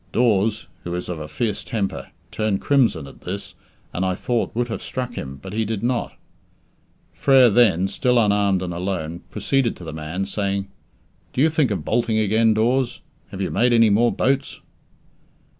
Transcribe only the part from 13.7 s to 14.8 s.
any more boats?"